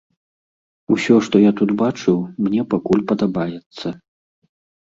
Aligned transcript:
Усё, 0.95 1.15
што 1.27 1.35
я 1.43 1.51
тут 1.59 1.69
бачыў, 1.83 2.17
мне 2.47 2.61
пакуль 2.75 3.07
падабаецца. 3.13 3.87